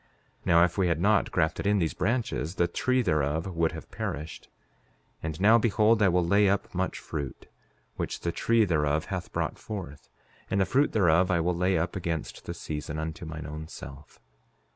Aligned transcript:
Now, 0.45 0.63
if 0.63 0.79
we 0.79 0.87
had 0.87 0.99
not 0.99 1.29
grafted 1.31 1.67
in 1.67 1.77
these 1.77 1.93
branches, 1.93 2.55
the 2.55 2.67
tree 2.67 3.03
thereof 3.03 3.45
would 3.45 3.73
have 3.73 3.91
perished. 3.91 4.49
And 5.21 5.39
now, 5.39 5.59
behold, 5.59 6.01
I 6.01 6.05
shall 6.05 6.25
lay 6.25 6.49
up 6.49 6.73
much 6.73 6.97
fruit, 6.97 7.45
which 7.97 8.21
the 8.21 8.31
tree 8.31 8.65
thereof 8.65 9.05
hath 9.13 9.31
brought 9.31 9.59
forth; 9.59 10.09
and 10.49 10.59
the 10.59 10.65
fruit 10.65 10.93
thereof 10.93 11.29
I 11.29 11.35
shall 11.37 11.53
lay 11.55 11.77
up 11.77 11.95
against 11.95 12.45
the 12.45 12.55
season, 12.55 12.97
unto 12.97 13.25
mine 13.27 13.45
own 13.45 13.67
self. 13.67 14.19